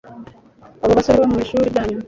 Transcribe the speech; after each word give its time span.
abo 0.83 0.91
basore 0.97 1.15
bo 1.19 1.27
mwishuri 1.31 1.71
ryanyu 1.71 1.97